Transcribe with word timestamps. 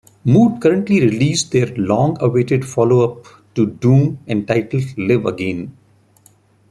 Mood 0.25 0.59
currently 0.61 0.99
released 0.99 1.51
their 1.51 1.67
long-awaited 1.75 2.65
follow 2.65 3.01
up 3.07 3.27
to 3.53 3.67
"Doom" 3.67 4.17
entitled 4.25 4.97
"Live 4.97 5.27
Again". 5.27 5.77